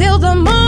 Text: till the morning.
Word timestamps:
till 0.00 0.18
the 0.18 0.34
morning. 0.34 0.59